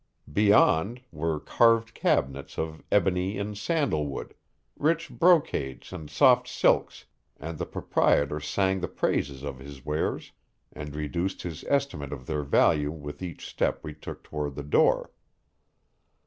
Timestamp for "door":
14.63-15.11